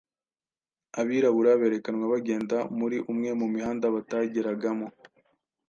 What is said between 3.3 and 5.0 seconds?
mu mihanda batageragamo.